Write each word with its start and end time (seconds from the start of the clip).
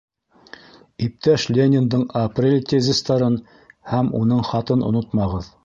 Иптәш 1.07 1.43
Лениндың 1.57 2.07
Апрель 2.23 2.57
тезистарын 2.73 3.39
һәм 3.93 4.13
уның 4.25 4.45
хатын 4.51 4.85
онотмағыҙ! 4.91 5.55